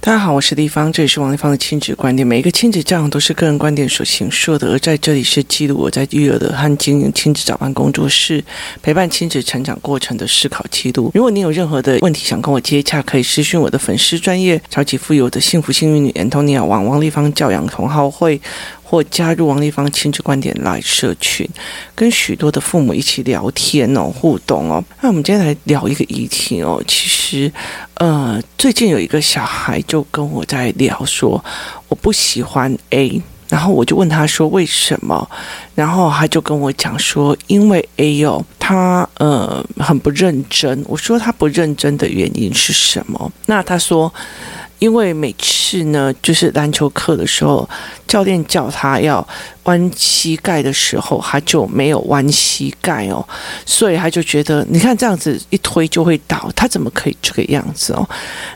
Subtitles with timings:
[0.00, 2.26] 大家好，我是丽芳，这里是王丽芳的亲子观点。
[2.26, 8.44] 每一个亲子教养都是个人观点所形塑的，而在这里是记录我在育儿的和经营亲子早班工作室，
[8.82, 11.10] 陪伴亲子成长过程的思考记录。
[11.14, 18.38] 如果你有任何的问题想跟我接洽，可以私讯我的粉丝专业超级富有的幸福幸运女 Antonia 王王丽芳教养同好会。
[18.94, 21.44] 或加入王丽芳亲子观点来社群，
[21.96, 24.84] 跟许多的父母一起聊天哦，互动哦。
[25.00, 26.80] 那我们今天来聊一个议题哦。
[26.86, 27.52] 其实，
[27.94, 31.44] 呃，最近有一个小孩就跟我在聊说，
[31.88, 35.28] 我不喜欢 A，然后我就问他说为什么，
[35.74, 40.84] 然后他就跟我讲说，因为 A 哦，他呃很不认真。
[40.86, 43.32] 我说他不认真的原因是什么？
[43.46, 44.14] 那他说。
[44.84, 47.66] 因为每次呢，就是篮球课的时候，
[48.06, 49.26] 教练叫他要
[49.62, 53.26] 弯膝盖的时候，他就没有弯膝盖哦，
[53.64, 58.06] 所以他就觉得，你看这样子一推就会倒，他怎么可以这个样子哦？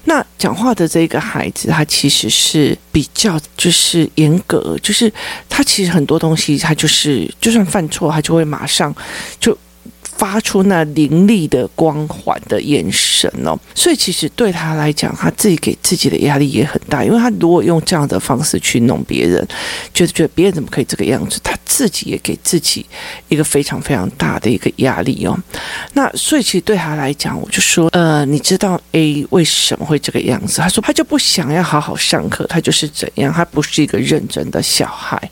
[0.05, 5.11] 那讲话的这个孩子，他其实是比较就是严格，就是
[5.49, 8.95] 他其实很多东西，他就是就算犯错，他就会马上
[9.41, 9.57] 就。
[10.19, 19.47] 发出那凌厉的光环的眼神哦，所以其实对他来讲，他自己给自己的压力也很大，因为他如果用这样的方式去弄别人，
[19.95, 22.85] 觉得觉得别人怎么可以这个样子，他自己也给自己
[23.29, 25.39] 一个非常非常大的一个压力哦。
[25.93, 30.61] 那所以其实对他来讲，我就说，呃，你知道 A 为什么会这个样子？
[30.61, 35.31] 他说他就不想要好好上课，他就是怎样，他不是一个认真的小孩。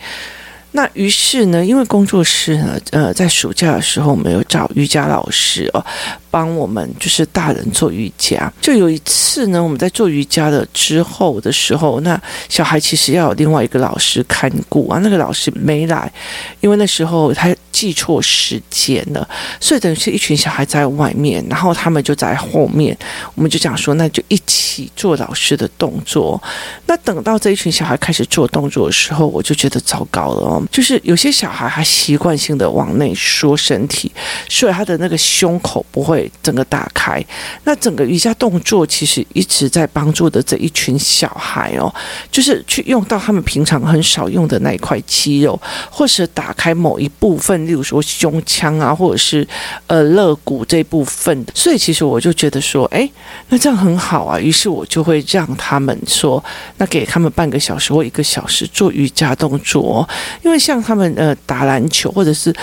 [0.76, 5.82] 那于是呢，因为工作室呢，呃，在暑假的时候，我们有找瑜伽老师哦。
[6.30, 16.12] 帮我们就是大人做瑜伽，就有一次呢，我们在做瑜伽的之后的时候，那小孩其实要有另外一个老师看顾啊，那个老师没来，
[16.60, 19.28] 因为那时候他记错时间了，
[19.60, 22.96] 所以等于是一群小孩在外面，然后他们就在后面，
[23.34, 26.42] 我们就讲说，那就一起做老师的动作。
[26.86, 34.10] 那等到这一群小孩开始做动作的时候，我就觉得糟糕了哦，就是有些小孩还习惯性的往内缩身体，
[34.48, 36.30] 所以他的那个胸口不会。
[36.42, 37.24] 整个打开，
[37.64, 41.92] 那整个瑜伽动作其实一直在帮助的这一群小孩哦，
[42.30, 49.46] 就是去用到他们平常很少用的那一块肌肉，或是打开某一部分，例如说胸腔啊，或者是
[49.86, 51.44] 呃肋骨这部分。
[51.54, 53.08] 所以其实我就觉得说，哎，
[53.48, 54.38] 那这样很好啊。
[54.38, 56.42] 于是我就会让他们说，
[56.78, 60.08] 那给他们半个小时或一个小时做瑜伽动作，
[60.42, 62.54] 因为像他们呃打篮球或者是。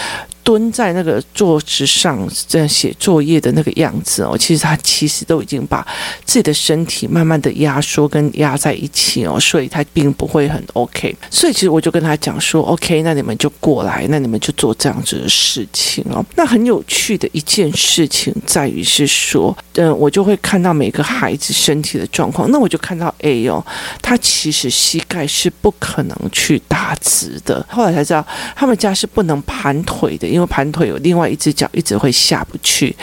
[0.44, 5.88] 蹲在那个桌子上这样写作业的那个样子哦，其实他其实都已经把
[6.26, 11.16] 自己的身体慢慢的压缩跟压在一起哦，所以他并不会很 OK。
[11.32, 16.24] 所以其实我就跟他讲说，OK，那你们就过来，那你们就做这样子的事情哦。
[16.36, 23.66] 那很有趣的一件事情在于是说，嗯，我就会看到每个孩子身体的状况，那我就看到 A 哦，
[24.02, 27.66] 他其实膝盖是不可能去打直的。
[27.70, 28.26] 后来才知道，
[28.56, 30.33] 他们家是不能盘腿的。
[30.34, 32.96] 因为盘腿有另外一只脚一直会下不去，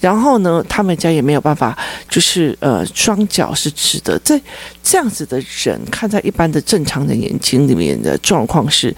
[0.00, 1.76] 然后呢，他们家也没有办法，
[2.08, 4.16] 就是呃，双脚是直的。
[4.24, 4.40] 这
[4.82, 8.94] 这样子的人，看在一般的正常人眼睛里面的状况是，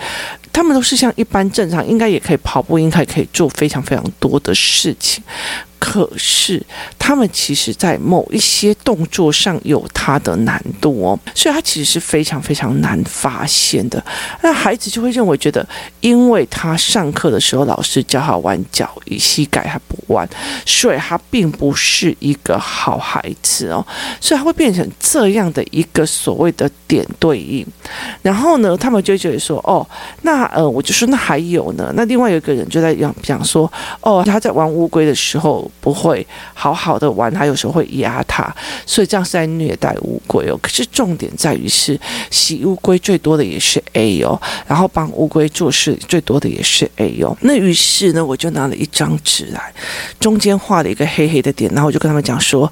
[0.52, 5.24] 他们都是像一般正常，应该也可以跑步，应该可以做非常非常多的事情。
[5.78, 6.60] 可是，
[6.98, 14.04] 他们其实在某一些动作上有他的难度哦，所以他其实是非常非常难发现的。
[14.42, 15.66] 那孩子就会认为觉得，
[16.00, 20.28] 因为他上课的时候老师教他弯脚与膝盖还不弯，
[20.66, 23.86] 所以他并不是一个好孩子哦，
[24.20, 27.64] 所以他会变成这样的一个所谓的点对应。
[28.20, 29.86] 然后呢，他们就觉得说，哦，
[30.22, 35.67] 那呃，我就说那还有呢，那另外有一个人就在讲讲说，哦，他在玩乌龟的时候。
[35.80, 38.54] 不会好好的玩，他有时候会压他，
[38.86, 40.58] 所以这样是在虐待乌龟哦。
[40.62, 41.98] 可是重点在于是
[42.30, 47.36] 洗乌龟最多的也是 A 哦，然后帮乌龟做事最多的也是 A 哦。
[47.40, 49.72] 那于是呢，我就拿了一张纸来，
[50.18, 52.70] 中间画了一个黑黑的点，然后我就跟他们讲说，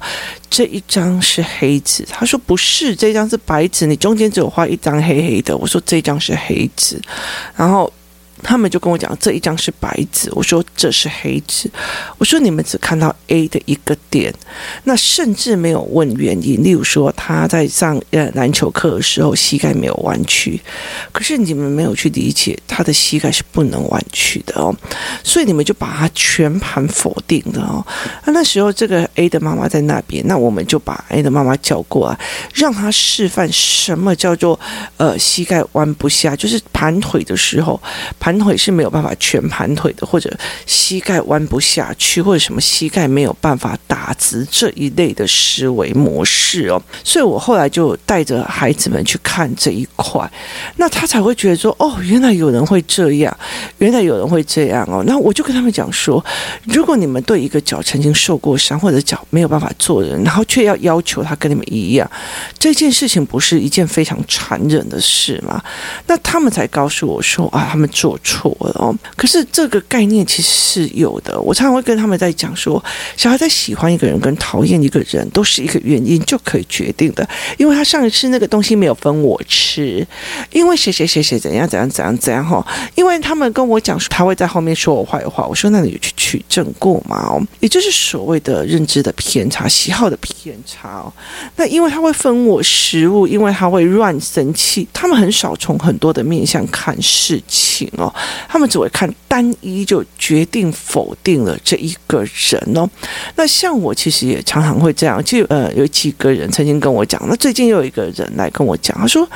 [0.49, 2.05] 这一张是黑纸。
[2.09, 5.55] 他说不是，这张是白纸，你中间只有画一张黑黑的。
[5.57, 7.01] 我说这张是黑纸，
[7.55, 7.91] 然后。
[8.43, 11.69] 他们就跟我讲，这一张是白纸，我说这是黑纸，
[12.17, 14.33] 我说你们只看到 A 的一个点，
[14.83, 16.63] 那甚至没有问原因。
[16.63, 20.61] 例如说他在上呃篮球课的时候膝盖没有弯曲，
[21.11, 24.75] 可是你们没有去理解他的膝盖是不能弯曲的哦，
[25.23, 27.85] 所以你们就把他全盘否定了哦。
[28.25, 32.19] 那那时候这个 A 的妈妈在那边，那我们就把 A 的妈妈叫过来，
[32.53, 34.59] 让他示范什么叫做
[34.97, 37.81] 呃膝盖弯不下，就是盘腿的时候。
[38.27, 40.29] 盘腿是没有办法全盘腿的，或者
[40.65, 46.81] 膝盖弯不下去，或者什么膝盖没有办法打直这一类的思维模式哦。
[47.05, 50.29] 所以我后来就带着孩子们去看这一块，
[50.75, 53.37] 那他才会觉得说，哦，原来有人会这样，
[53.77, 55.01] 原来有人会这样哦。
[55.07, 56.21] 那我就跟他们讲说，
[56.65, 62.11] 如果你们对一个脚曾经受过伤，或者脚没有办法做人，然后却要要求他跟你们一样，
[62.59, 65.63] 这件事情不是一件非常残忍的事吗？
[66.07, 68.95] 那他们才告诉我说啊，他们做错了哦。
[69.15, 71.39] 可是这个概念其实是有的。
[71.41, 72.83] 我常常会跟他们在讲说，
[73.15, 77.27] 小孩在喜欢一个人跟讨厌一个人，都是一个原因就可以决定的。
[77.57, 80.05] 因为他上一次那个东西没有分我吃，
[80.51, 82.65] 因为谁谁谁谁怎样怎样怎样怎样哈。
[82.95, 87.17] 因为他们跟我讲说他会在后面说我坏话，我说那你有去取证过吗？
[87.29, 91.11] 哦，也就是所谓的认知的偏差、喜好的偏差哦。
[91.55, 98.06] 那因为他会分我食物，因为他会乱生气，他们很少从很多的面向看事情哦，
[98.47, 102.89] 他们只会看单一，就决定否定了这一个人哦。
[103.35, 109.27] 那像我其实也常常会这样，就呃有几个人曾经跟我讲，那最近又有一个人来跟我讲，他说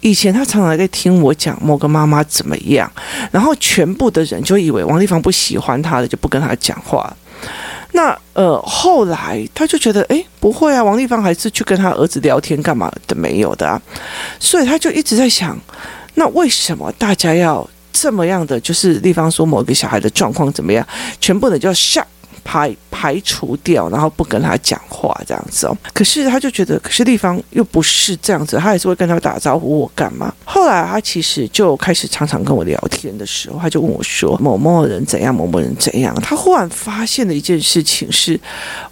[0.00, 2.90] 以前他常常在听我讲某个妈妈怎么样，
[3.30, 7.14] 然后全部的人就以为王丽芳不喜欢他了，就不跟他讲话。
[7.92, 13.80] 那呃，后来他就觉得，诶，不会啊，王丽芳还是去跟他儿子聊天干嘛的，没有的啊，
[14.40, 15.56] 所以他就一直在想，
[16.14, 18.60] 那为什么大家要这么样的？
[18.60, 20.86] 就是地方说某个小孩的状况怎么样，
[21.20, 22.04] 全部的就要下。
[22.44, 25.76] 排排除掉，然后不跟他讲话这样子哦。
[25.92, 30.32] 可是他就觉得，可是丽芳又不是这样子，他还是会跟他打招呼，我干嘛？
[30.44, 38.38] 后来他其实就开始常常跟我聊天的时候，他就问我说：“某某人怎样，某某人怎样？”他忽然发现了一件事情是，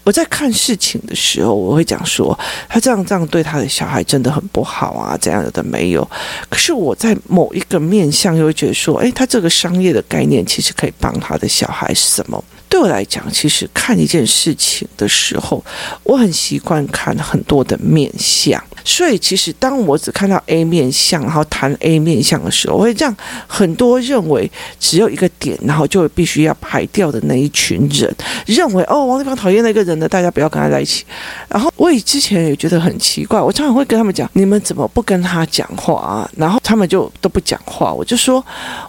[0.03, 2.37] 我在看事情的时候，我会讲说，
[2.69, 6.09] 他这样这样对他的小孩真的很不好啊，怎样的没有。
[6.49, 12.43] 可是我在某一个面向又会觉得说，诶，他这个商业的概念其实可以帮他的小孩什么？
[12.73, 15.63] 对我来讲，其实看一件事情的时候，
[16.05, 18.59] 我很习惯看很多的面相。
[18.83, 23.15] 所以，其实当我只看到 A 面相，然后谈 A 面相的时候，我会让
[23.47, 28.13] 很多认为只有一个点，然后就必须要排掉的那一群人，
[28.47, 31.05] 认为哦，王立芳讨厌那个人呢，大家不要跟他在一起。
[31.49, 36.31] 然后我以之前也觉得很奇怪，我常常会跟他们讲：你们怎么不跟他讲话啊？
[36.37, 37.93] 然后他们就都不讲话。
[37.93, 38.43] 我就说：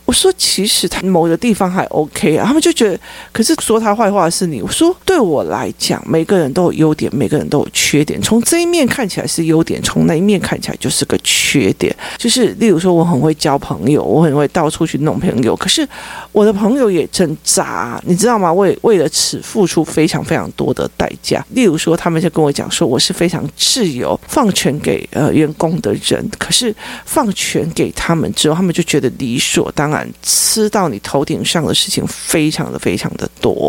[0.05, 2.45] 我说其实他某个地方还 OK 啊。
[2.47, 2.97] 他们就觉得，
[3.33, 3.72] 可是说。
[3.73, 8.21] 说他坏话是你，我说对我来讲，每个人都有优点，每个人都有缺点。
[8.21, 11.95] 从这一面看起来是优点，从那一面看起来就是个缺点。
[12.15, 15.87] 就是例如说，我很会交朋友，我很会到处去弄朋友，可是
[16.31, 18.53] 我的朋友也真渣，你知道吗？
[18.53, 21.43] 为为了此付出非常非常多的代价。
[21.49, 26.73] 例如说，他们就跟我讲说，我是非常自由，放权给呃员工的人，可是
[27.05, 33.62] 放权给他们之后，他们就觉得理所当然，吃到你头顶上的事情非常的非常的多。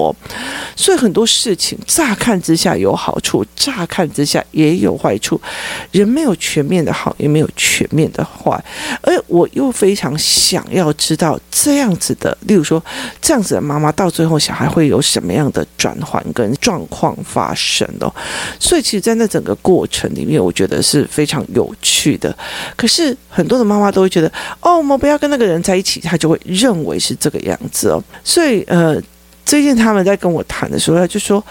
[0.76, 5.40] 所以很多事情乍看之下有好处，乍看之下也有坏处。
[5.92, 8.62] 人没有全面的好，也没有全面的坏。
[9.02, 12.82] 而我又非常想要知道这样子的，例如说
[13.20, 18.12] 这样子的妈妈到最后小孩会有什么样的转换跟状况发生哦。
[18.58, 22.36] 所以其实，在那整个过程里面，我觉得是非常有趣的。
[22.76, 24.30] 可是很多的妈妈都会觉得，
[24.60, 28.02] 哦，我们不要跟那个人在一起，他就会认为是这个样子哦。
[28.24, 29.00] 所以呃。
[29.44, 31.44] 最近他们在跟我谈的时候，他就说。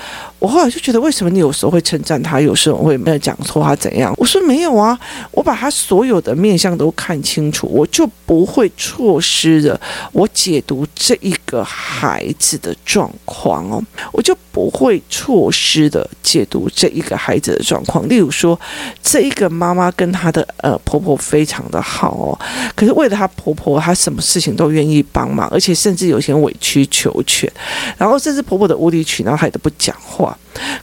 [0.43, 4.13] 我后来就觉得，为什么你有时候会称赞他，有时候会没有讲错他怎样？
[4.17, 4.99] 我说没有啊，
[5.31, 9.79] 我把他所有的面相都看清楚，我就不会错失了
[10.11, 13.81] 我解读这一个孩子的状况哦，
[14.11, 18.05] 我就不会错失的解读这一个孩子的状况。
[18.09, 18.59] 例如说，
[19.01, 22.37] 这一个妈妈跟她的呃婆婆非常的好哦，
[22.75, 27.49] 可是为了她婆婆，她什么事情都愿意帮忙，而且甚至有些委曲求全，
[27.97, 30.32] 然后甚至婆婆的无理取闹，她也都不讲话。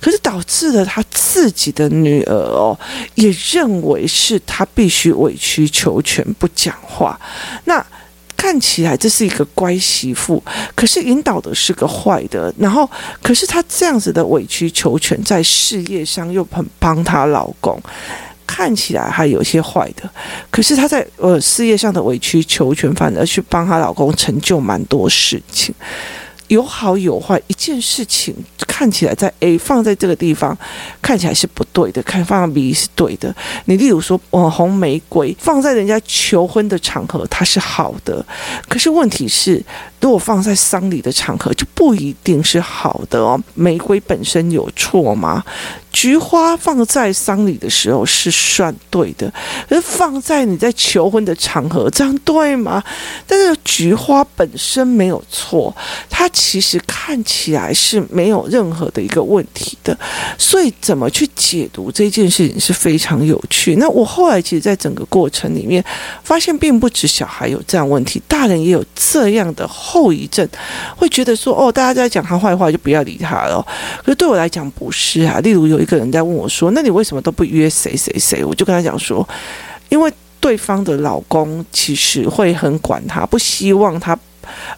[0.00, 2.78] 可是导致了他自己的女儿哦，
[3.14, 7.18] 也认为是他必须委曲求全不讲话。
[7.64, 7.84] 那
[8.36, 10.42] 看起来这是一个乖媳妇，
[10.74, 12.50] 可是引导的是个坏的。
[12.58, 12.88] 然后，
[13.22, 17.78] 可是她这样子的委曲求全，在事业上又很帮她老公，
[18.46, 20.08] 看起来还有些坏的。
[20.50, 25.74] 可是她在呃事业上的委曲求全，反而去帮她老公成就蛮多事情。
[26.50, 28.34] 有好有坏，一件事情
[28.66, 30.56] 看起来在 A 放在这个地方
[31.00, 33.34] 看起来是不对的，看放在 B 是对的。
[33.66, 38.24] 你例如说，哦，红玫瑰放在人家求婚的场合，它是好的。
[38.68, 39.64] 可是问题是，
[40.00, 43.40] 如果放在丧礼的场合，就不一定是好的哦。
[43.54, 45.44] 玫瑰本身有错吗？
[45.92, 49.32] 菊花放在丧礼的时候是算对的，
[49.68, 52.82] 而放在你在求婚的场合，这样对吗？
[53.26, 55.74] 但是菊花本身没有错，
[56.08, 59.96] 它其实看起来是没有任何的一个问题的。
[60.38, 63.74] 所以怎么去解读这件事情是非常有趣。
[63.74, 65.84] 那我后来其实，在整个过程里面，
[66.22, 70.48] 发现并不止小孩有这样问题，大人也有这样的后遗症，
[70.96, 73.60] 会觉得说，哦，大家在讲他坏话，就不要理他了。
[74.04, 75.40] 可是对我来讲，不是啊。
[75.40, 79.28] 例如有一个人在问我说：“那你为什么都不约谁谁谁？”我就跟他讲说
[79.90, 84.16] ：“因为对方的老公其实会很管他，不希望他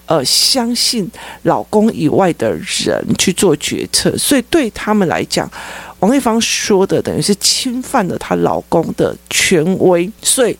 [0.07, 1.11] 呃相信
[1.42, 2.50] 老公以外的
[2.85, 5.50] 人去做决策，所以对他们来讲，
[6.00, 10.57] 王丽芳说的等于是侵犯了她老公的权威，所以。”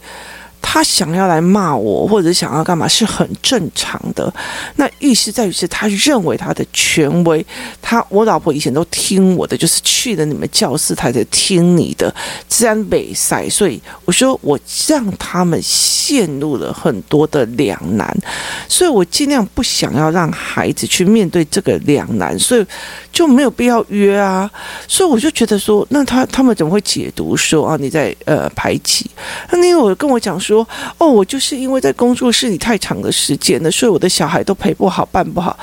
[0.62, 4.33] 他想要来骂我，或者想要干嘛，是很正常的。
[4.76, 7.45] 那意思在于是，他认为他的权威，
[7.83, 12.14] 他我老婆以前都听我的，就是去了你们教室，他在听你的，
[12.49, 13.47] 自然没赛。
[13.50, 18.16] 所以我说，我让他们陷入了很多的两难，
[18.69, 22.64] 所以我尽量不想要让孩子去面对这个两难，所以
[23.12, 24.50] 就没有必要约啊。
[24.87, 29.11] 所以我就觉得说，那他他们怎么会解读说啊，你在呃排挤？
[29.50, 30.51] 那因为我跟我讲说。
[30.52, 30.68] 说
[30.99, 35.59] 哦，我就是因为在工作室里太长的时间了，所以我的小孩都陪不好，办不好。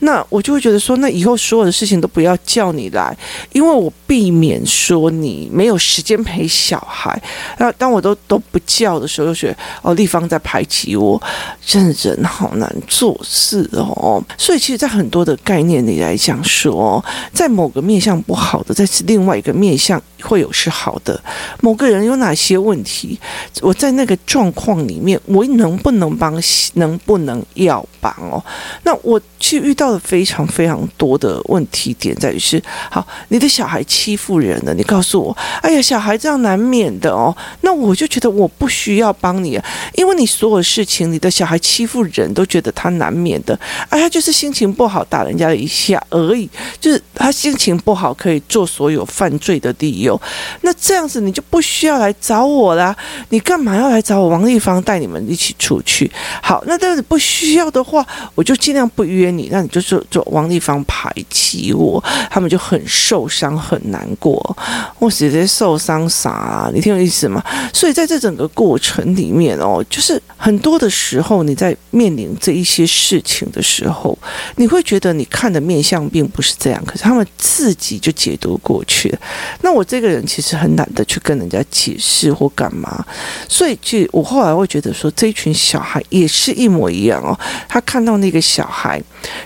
[0.00, 3.16] 那我就会觉得说，那以后所有的事情都不要叫你来，
[3.52, 7.18] 因为我避免说你没有时间陪小孩。
[7.58, 11.20] 那当我都都不叫的时候，就觉得哦，立方在排挤我，
[11.64, 14.22] 真的人好难做事哦。
[14.36, 21.20] 所以，其实，在很多的概念里来讲说，在某个面向不好的，在另外一个面向会有是好的。
[21.60, 23.18] 某个人有哪些问题，
[23.60, 26.40] 我在那个状况里面，我能不能帮，
[26.74, 28.42] 能不能要帮哦？
[28.84, 30.00] 那我去遇到了。
[30.04, 39.58] 非常非常多的问题点在于是，好，你的小孩欺负人了，你告诉我，哎呀，小孩这样难免的哦，那我就觉得我不需要帮你，
[39.94, 50.13] 因为你所有事情，你的小孩欺负人都觉得他难免的，哎，他就是心情不好打人家一下而已，就是他心情不好可以做所有犯罪的理由，
[50.62, 52.96] 那这样子你就不需要来找我啦，
[53.28, 54.28] 你干嘛要来找我？
[54.28, 56.10] 王丽芳带你们一起出去，
[56.42, 58.04] 好，那但是不需要的话，
[58.34, 59.80] 我就尽量不约你，那你就。
[59.84, 64.56] 就就王丽芳排挤我，他们就很受伤很难过。
[64.98, 66.70] 我直接受伤啥啊？
[66.72, 67.44] 你听我意思吗？
[67.70, 74.18] 所以在这整个过程里面哦，就是很多的时候你在面临这一些事情的时候，
[74.56, 79.18] 你会觉得你看的面相并不是这样，可是他们自己就解读过去了。
[79.60, 83.04] 那我这个人其实很懒得去跟人家解释或干嘛，
[83.48, 87.38] 所以就我后来会觉得说，这群小孩也是一模一样哦。
[87.68, 88.98] 他看到那个小孩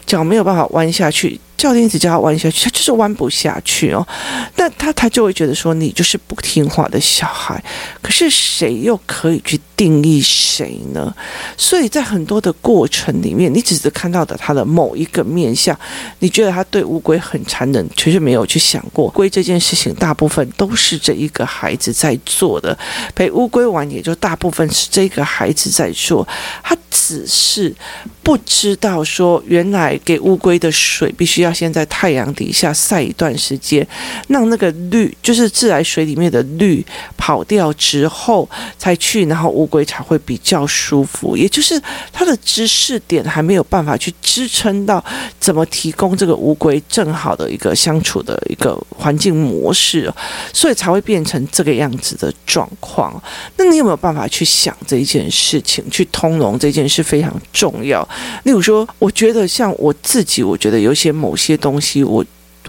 [0.06, 0.24] 脚。
[0.28, 1.40] 没有办法弯下去。
[1.58, 4.06] 教练一直叫他弯下去，他就是弯不下去哦。
[4.54, 7.62] 那他他就会觉得说，你就是不听话的小孩。
[8.00, 11.12] 可是谁又可以去定义谁呢？
[11.56, 15.76] 所以在很多的过程里面，你只是看到的他的某一个面相，
[16.20, 22.78] 你觉得他对乌龟很残忍，其实没有去想过，龟这件事情大部分都是这一个孩子在做的。
[23.16, 26.26] 陪乌龟玩，也就大部分是这个孩子在做。
[26.62, 27.74] 他只是
[28.22, 31.47] 不知道说，原来给乌龟的水必须要。
[31.48, 33.86] 要先在太阳底下晒一段时间，
[34.28, 36.84] 让那个氯，就是自来水里面的氯
[37.16, 41.36] 跑掉之后，才去，然后乌龟才会比较舒服。
[41.36, 41.80] 也就是
[42.12, 45.02] 它的知识点还没有办法去支撑到
[45.40, 50.12] 怎么提供这个乌龟正好的一个相处的一个环境模式，
[50.52, 53.20] 所以才会变成这个样子的状况。
[53.56, 58.06] 那你有没有办法去想这一件事情，去通融这件事非常重要。
[58.44, 62.22] 例如说，我觉得像我自己，我觉得有些某些东西我，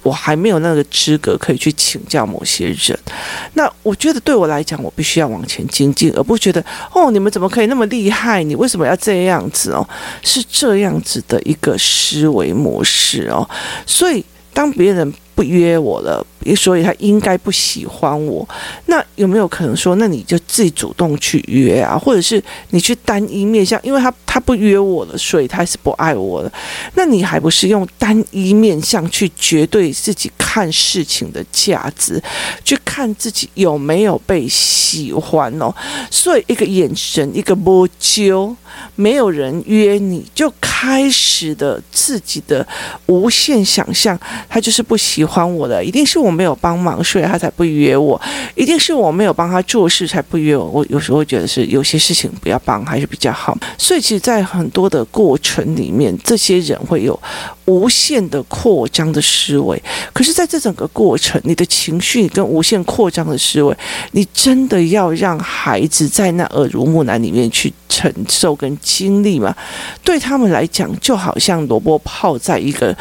[0.03, 2.97] 我还没有那个资格可以去请教某些人。
[3.55, 8.43] 那我觉得对我来讲，我必须要往前精进，而不觉得哦，你们怎么可以那么厉害？
[8.43, 9.85] 你为什么要这样子哦？
[10.21, 13.49] 是这样子的一个思维模式哦。
[13.85, 14.23] 所以
[14.53, 15.13] 当别人。
[15.39, 16.21] 不约我了，
[16.53, 18.45] 所以他应该不喜欢我。
[18.87, 26.51] 那有没有可能说，那你就自己主动去约啊，或者是你去单一面向，因为他他不约我了，所以他是不爱我了。
[26.95, 32.21] 那你还不是用单一面向去绝对自己看事情的价值，
[32.65, 35.73] 去看自己有没有被喜欢哦？
[36.11, 38.53] 所以一个眼神，一个摸揪，
[38.95, 42.67] 没有人约你就开始的自己的
[43.05, 44.19] 无限想象，
[44.49, 45.49] 他就是不喜欢。
[45.49, 48.19] 我的，一定是我没有帮忙，所以他才不约我，
[48.55, 50.65] 一定是我没有帮他做事才不约我。
[50.65, 53.57] 我有时候觉得是有些事情不要帮还是比较好。
[53.77, 57.19] 所以其实，在很多的过程里面，这些人会有
[57.65, 59.81] 无限的扩张的思维。
[60.13, 63.75] 可是，在这整个过程，你的情绪跟无限扩张的思维，
[64.11, 69.55] 你真的要让孩子在那耳濡目染里面去承受跟经历吗？
[70.03, 72.95] 对他们来讲，就好像萝卜泡在一个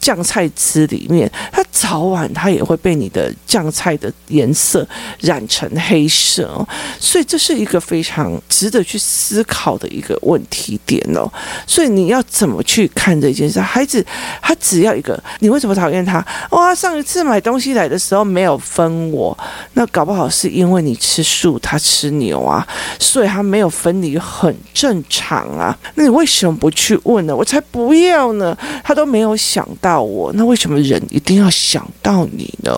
[0.00, 4.86] 酱菜汁里面，他早晚它也会被你的酱菜的颜色
[5.18, 6.66] 染成黑色哦。
[7.00, 11.28] 所以这是一个非常值得去思考的一个问题点哦。
[11.66, 13.60] 所以你要怎么去看这件事？
[13.60, 14.04] 孩子
[14.40, 16.24] 他只要一个，你为什么讨厌他？
[16.52, 19.36] 哇，上一次买东西来的时候没有分我，
[19.72, 22.64] 那搞不好是因为你吃素，他吃牛啊，
[23.00, 25.76] 所以他没有分你，很正常啊。
[25.96, 27.34] 那你为什么不去问呢？
[27.34, 29.68] 我才不要呢，他都没有想。
[29.80, 32.70] 到我，那为什么人一定要想到你呢？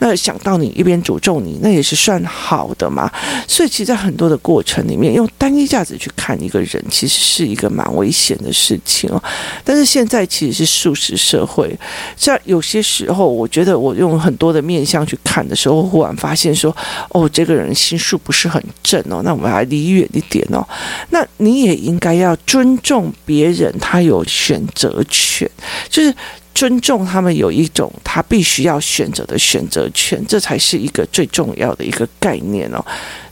[0.00, 3.08] 那想到你一边诅咒你，那也是算好的嘛。
[3.46, 9.22] 所以，其实，在很多的过程里面，用单一价值去看一个人，其实是一个蛮危险的事情哦。
[9.62, 11.78] 但是现在其实是素食社会，
[12.16, 16.76] 像有些时候，我觉得我用很多的面相去看的时候，忽然发现说，
[17.10, 19.22] 哦，这个人心术不是很正哦。
[19.24, 20.66] 那我们还离远一点哦。
[21.10, 25.48] 那你也应该要尊重别人，他有选择权，
[25.88, 26.12] 就是。
[26.54, 32.84] 尊重他们有一种他必须要选择的选择权，这才是一个最重要的一个概念哦。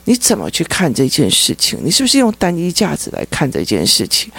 [0.05, 1.79] 你怎么去看这件事情？
[1.83, 4.31] 你是不是用单一价值来看这件事情？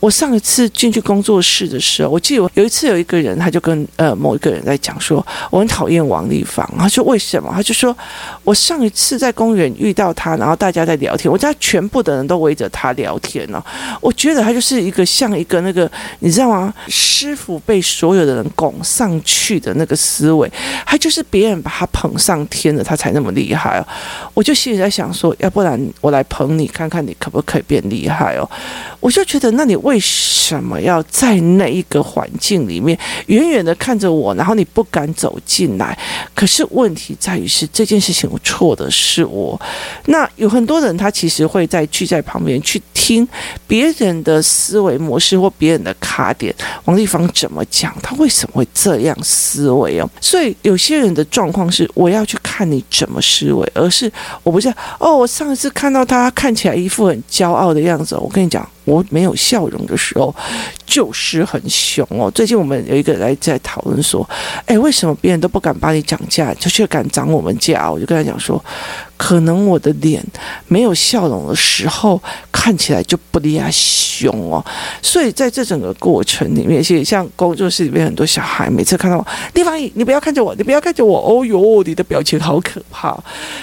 [0.00, 6.68] 我上一次进去工作室的时候，我记得有一次有一个人，他就跟呃某一个人在讲说，我很讨厌王丽芳。
[6.76, 7.52] 他说为什么？
[7.54, 7.96] 他就说
[8.42, 13.62] 我上一次在公园遇到他，然后大家在聊天，我家全部的人都围着他聊天呢。
[14.00, 15.88] 我觉得他就是一个像一个那个，
[16.18, 16.74] 你知道吗？
[16.88, 20.50] 师傅被所有的人拱上去的那个思维，
[20.84, 23.86] 他就是别人把他捧上天了，他才那么厉害哦。
[24.34, 25.11] 我就心里在想。
[25.12, 28.48] 说，要不然我来捧你，看看你可不可以变厉害哦。
[29.00, 35.98] 我就觉得，那你为什么要在那一个环境里面远远的看着我，然后你不敢走进来？
[36.34, 39.60] 可是问题在于是这件事情，我错的是我。
[40.06, 43.26] 那有很多人，他其实会在聚在旁边去听
[43.66, 46.54] 别人的思维模式或别人的卡点。
[46.84, 47.94] 王丽芳怎么讲？
[48.02, 50.08] 他为什么会这样思维哦？
[50.20, 54.10] 所以有些人的状况是，我要去看你怎么思维，而是
[54.42, 55.16] 我不是哦。
[55.16, 58.66] 我上次看到他看起来一副很骄傲的样子，我跟你讲。
[58.84, 60.34] 我没有笑容的时候，
[60.84, 62.28] 就是很凶哦。
[62.32, 64.28] 最近我们有一个来在讨论说，
[64.66, 67.88] 哎，为什么别人都不敢帮你涨价，就却敢涨我们价？
[67.88, 68.60] 我就跟他讲说，
[69.16, 70.20] 可能我的脸
[70.66, 72.20] 没有笑容的时候，
[72.62, 74.64] 看起来就不厉害凶哦。
[75.02, 83.18] 所以在这整个过程里面，其实像工作室里面很多小孩，每次看到我，丽芳，你不要看着我，你不要看着我，哦哟，你的表情好可怕。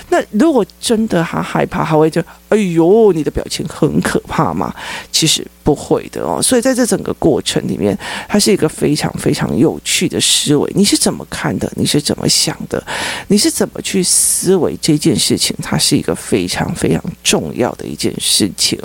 [0.10, 4.76] 那如果真的他害怕，他会就，哎呦，你的表情很可怕吗？
[5.14, 10.70] 其实不会的哦，所以在这整个过程里面，它是一个非常非常有趣的思维。
[10.76, 11.72] 你是怎么看的？
[11.78, 12.84] 你是怎么想的？
[13.30, 15.56] 你是怎么去思维这件事情？
[15.64, 18.78] 它是一个非常非常重要的一件事情。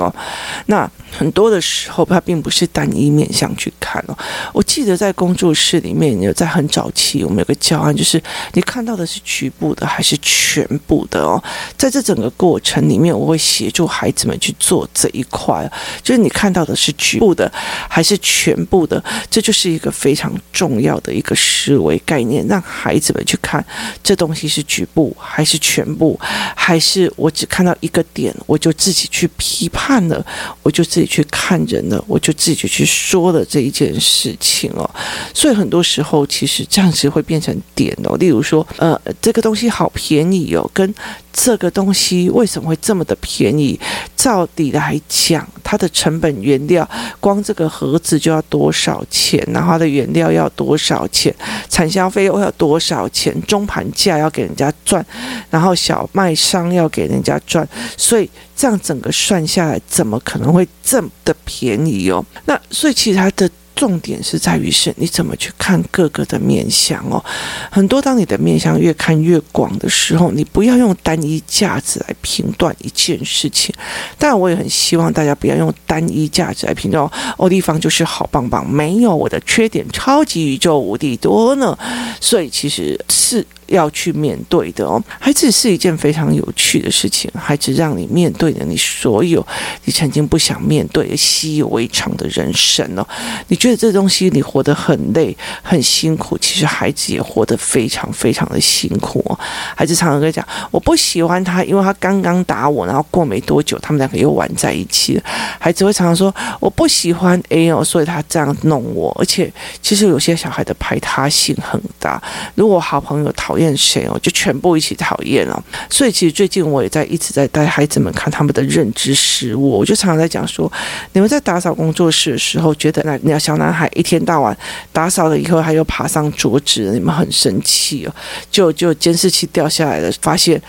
[0.66, 4.18] 那很多的时候，它并不是单一面向去看哦。
[4.52, 8.20] 我记得在工作室里面，有在很早期，我们有个教案，就是
[8.54, 11.40] 你看到的是局部的还是全部的哦？
[11.78, 15.70] 在这整个过程里面，我会协助孩子们去做这一块，
[16.02, 16.24] 就是。
[16.24, 17.52] 你看到的是局部的
[17.86, 19.04] 还是全部的？
[19.30, 23.62] 这就是一个非常重要的一个思维概念，让孩子们去看
[24.02, 26.18] 这东西是局部还是全部，
[26.56, 30.26] 还是我只看到一个点，我就自己去批判看了，
[30.64, 34.90] 我就自己去看人了，我就自己去说了这一件事情哦。
[35.32, 38.16] 所以很多时候，其实这样子会变成点哦。
[38.16, 40.92] 例如说，呃，这个东西好便宜哦，跟
[41.36, 43.78] 这个东西为什么会这么的便宜？
[44.16, 49.44] 照理来讲，它的成本原料光这个盒子就要多少钱？
[49.52, 51.34] 然后它的原料要多少钱？
[51.68, 53.34] 产销费又要多少钱？
[53.42, 55.04] 中盘价要给人家赚，
[55.50, 62.24] 然后小卖商要给人家赚，所以这样整个算下来，怎么可能会这么的便宜哦？
[62.44, 63.50] 那所以其实它的。
[63.74, 67.24] 重点是在于是你怎么去看各个的面相哦。
[67.70, 73.74] 很多当你的面相越看越广的时候，你不要用单一价值来评断一件事情。
[74.18, 77.02] 但，我也很希望大家不要用单一价值来评断
[77.36, 77.48] 哦。
[77.48, 81.76] 地方就是好棒棒，没有我的缺点超级宇宙无敌多呢。
[82.20, 85.02] 所以其实是要去面对的哦。
[85.18, 89.44] 孩子是一件非常有趣的事情，孩子让你面对的你所有
[89.84, 93.06] 你曾经不想面对、习以为常的人生哦。
[93.48, 99.38] 你觉得这东西你活得很累、很辛苦，其实孩子也活得非常非常的辛苦哦。
[99.76, 105.22] 孩子常常跟讲：“我不喜欢他，因为他刚刚打我，然后过没多久，他们两个又玩在一起了。”
[105.58, 112.22] 孩子会常常说：“我不喜欢 A 哦，所以他这样弄我。”而且，其实有些小孩的排他性很大。
[112.54, 115.64] 如果好朋友讨讨厌谁哦，就全部一起讨厌了。
[115.88, 119.78] 所以，其实最近我也在一直在带孩子们看他们的认知失误。
[119.78, 120.70] 我就常常在讲说
[121.14, 124.56] ：“你们在打扫工作室的时候，觉得那那小男孩一天到晚
[124.92, 128.12] 打扫了以后，他又爬上桌子，你们很生气哦。
[128.50, 130.60] 就就监视器掉下来了，发现。”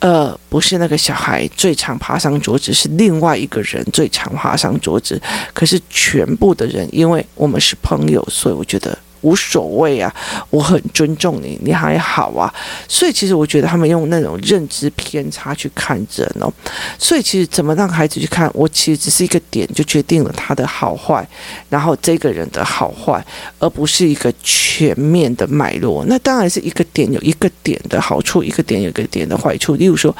[0.00, 5.22] 呃，不是那个小孩最常爬上桌子，是另外一个人最常爬上桌子。
[5.54, 8.98] 可是全部的人，因为我们是朋友，所以我觉得。
[9.22, 10.14] 无所谓啊，
[10.50, 12.52] 我很尊重你，你还好啊，
[12.86, 16.52] 所以其实我觉得他们用那种认知偏差去看人哦，
[16.98, 21.26] 所以其实怎么让孩子去看，我其实只是一个点就决定了他的好坏，
[21.68, 23.24] 然后这个人的好坏，
[23.58, 26.04] 而不是一个全面的脉络。
[26.06, 29.74] 那当然是一个点有一个点的好处，一个点有一个点的坏处。
[29.76, 30.14] 例如说，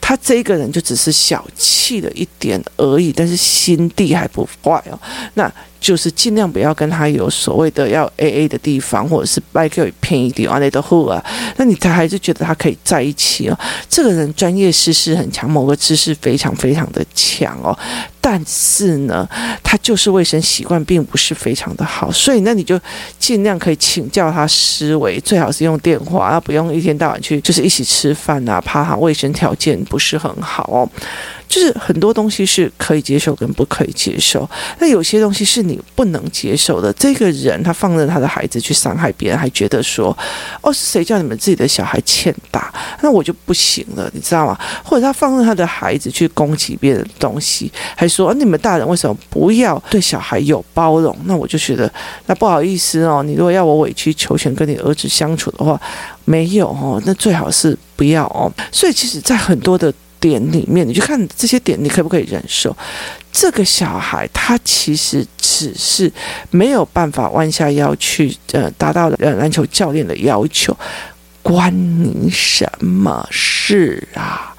[0.00, 5.00] 他这个人就只是小气了一点而已，但是心地还不坏哦。
[5.34, 5.50] 那。
[5.80, 11.22] 就是尽量不要跟他有所谓的要 A A 的地方，或者是拜给便宜点啊，那都好啊。
[11.56, 13.58] 那你他还是觉得他可以在一起哦。
[13.88, 17.76] 这个人专业知识很强，某个知识非常非常的强哦。
[18.20, 19.28] 但是呢，
[19.62, 22.80] 他就是卫生习惯并不是非常的好，所以那你就
[23.20, 30.88] 尽量可以请教他思维，最好是用电话，而不用一天到晚去就是一起吃饭啊，怕他卫生条件不是很好哦。
[31.48, 36.92] 就是很多东西是可以接受跟不可以接受，那有些东西是你不能接受的。
[36.94, 40.16] 这个人他放任他的孩子去伤害别人，还觉得说，
[40.60, 42.72] 哦，是谁叫你们自己的小孩欠打？
[43.00, 44.58] 那我就不行了，你知道吗？
[44.82, 51.16] 或者他放任他的孩子去攻击别人的东西，还说，你们大人为什么不要对小孩有包容？
[51.24, 51.90] 那我就觉得，
[52.26, 55.80] 那不好意思哦，你如果要我委曲求全跟你儿子相处的话，
[56.24, 58.52] 没有哦，那最好是不要哦。
[58.72, 59.92] 所以其实，在很多的。
[60.20, 62.76] 点里面，你去看这些点，你可不可以忍受？
[63.32, 66.10] 这个小孩他其实只是
[66.50, 70.76] 没有办法弯下腰去，呃，达到呃篮球教练的要求。
[71.46, 74.52] 关你什么事啊？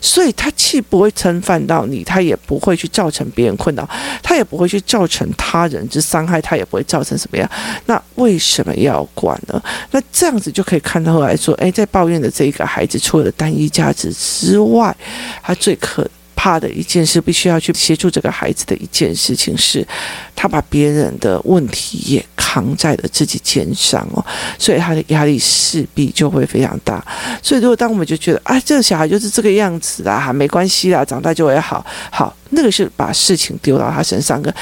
[0.00, 3.88] 所以他既不会侵犯到你，他也不会去造成别人困扰，
[4.20, 7.48] 他也不会去造成他人之伤害，他也不会造成什么样。
[7.86, 9.62] 那为什么要管呢？
[9.92, 14.94] 那这样子就可以看到后来说，哎，在抱怨的这个孩子，除了单一价值之外，
[15.40, 16.04] 他最可
[16.44, 19.86] 怕的一件事，必须要去协助这个孩子的一件事情是，
[20.36, 24.22] 他把别人的问题也扛在了自己肩上哦，
[24.58, 27.02] 所以他的压力势必就会非常大。
[27.42, 32.36] 所以如果当我们就觉得啊，这个小孩就是这个样子啦，哈，没关系啦，长大就会好，好。
[32.56, 34.54] 那个是把事情丢到他身上，的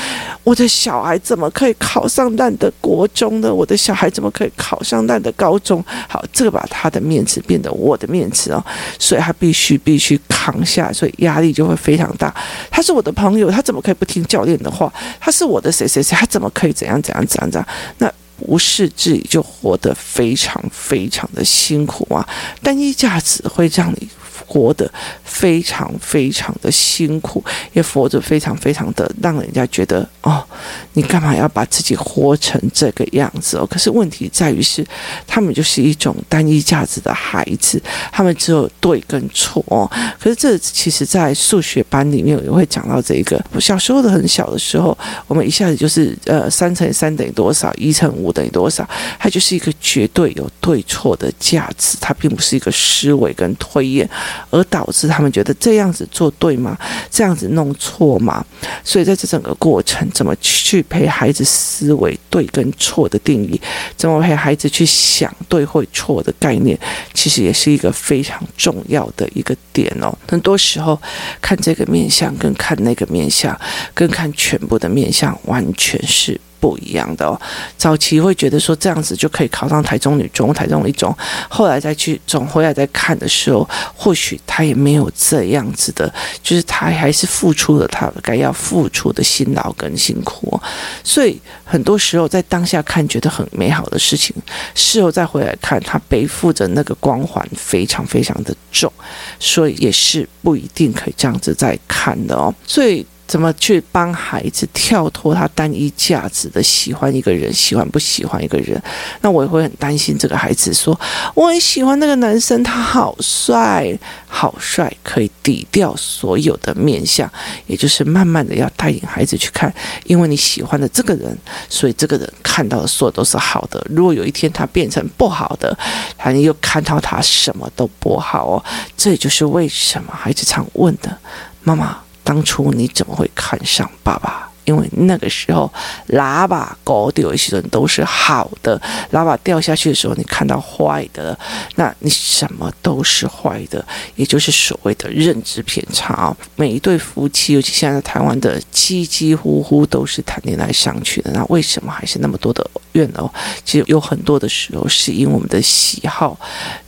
[0.45, 3.53] 我的小孩怎么可以考上烂的国中呢？
[3.53, 5.85] 我的小孩怎么可以考上烂的高中？
[6.09, 8.65] 好，这个把他的面子变得我的面子哦，
[8.99, 12.35] 所以他必须必须扛下，所以压力就会非常大。
[12.71, 14.93] 他是我的朋友，他怎么可以不听教练的话？
[15.21, 17.69] 他是我的谁谁谁，他怎么可以怎样怎样怎样怎样？
[17.99, 22.27] 那无视自己就活得非常非常的辛苦啊！
[22.63, 24.09] 单一价值会让你。
[24.53, 24.91] 活得
[25.25, 30.45] 非常非常的辛苦，也活着非常非常的让人家觉得哦，
[30.93, 33.67] 你干嘛要把自己活成这个样子哦？
[33.67, 34.87] 可是问题在于是，
[35.27, 37.81] 他们就是一种单一价值的孩子，
[38.13, 39.91] 他们只有对跟错哦。
[40.21, 43.43] 可是这其实，在数学班里面也会讲到这一个。
[43.59, 47.73] 小时候的很小的时候，我们一下子就是呃，三乘以三等于多少？
[47.75, 48.87] 一乘五等于多少？
[49.19, 54.09] 它就是一个绝对有对错的价值，它并不是一个思维跟推演。
[54.51, 56.77] 而导致他们觉得这样子做对吗？
[57.11, 58.45] 这样子弄错吗？
[58.85, 63.61] 所以在这整个过程，怎么去陪孩子思维对跟错的定义，
[63.97, 66.79] 怎么陪孩子去想对或错的概念，
[67.15, 70.13] 其实也是一个非常重要的一个点哦。
[70.29, 71.01] 很多时候
[71.41, 73.59] 看这个面相，跟看那个面相，
[73.95, 76.41] 跟看全部的面相，完全是。
[76.63, 77.37] 不一样的哦，
[77.77, 81.13] 早期会觉得说这样子就可以考上台中女中、台中一中，
[81.49, 86.09] 后来再去总回来再看的时候，或许他也没有这样子的，
[86.41, 90.57] 就是他还是付出了他该要付出的辛劳跟辛苦。
[91.03, 94.33] 所以很多时候在当下看觉得很美好的事情，
[94.77, 98.93] 事后再回来看，他背负着那个光环非常非常的重，
[99.41, 102.55] 所以也是不一定可以这样子再看的哦。
[102.65, 103.05] 所以。
[103.27, 108.81] 怎么去帮孩子跳脱他单一价值的喜欢一个人，喜欢不喜欢一个人？
[109.23, 110.99] 那我也会很担心这个孩子说，
[111.35, 117.31] 我很喜欢那个男生，他好帅，好帅，可以抵掉所有的面相。
[117.67, 119.73] 也就是慢慢的要带领孩子去看，
[120.05, 121.35] 因为你喜欢的这个人，
[121.71, 123.83] 所以这个人看到的所有都是好的。
[123.89, 125.75] 如果有一天他变成不好的，
[126.19, 128.65] 他又看到他什么都不好哦。
[128.95, 131.17] 这也就是为什么孩子常问的，
[131.63, 131.99] 妈妈。
[132.25, 134.49] 当初你怎么会看上爸爸？
[134.65, 135.69] 因为那个时候
[136.11, 138.81] 喇叭狗丢一些人都是好的，
[139.11, 141.37] 喇叭掉下去的时候，你看到坏的，
[141.75, 146.33] 那你什么都是坏的，也就是所谓的认知偏差。
[146.55, 153.29] 每一对夫妻，尤其现在台湾的，几几乎乎都是谈恋爱上去的，那为什么还是那么多的怨偶？
[153.65, 156.39] 其实有很多的时候是因为我们的喜好。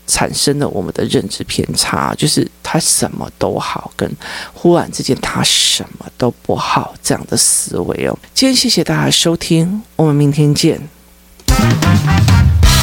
[0.07, 4.11] 产生了我们的认知偏差，就是他什么都好，跟
[4.53, 8.19] 忽然之间他什么都不好这样的思维哦。
[8.35, 10.81] 今天谢谢大家收听，我们明天见。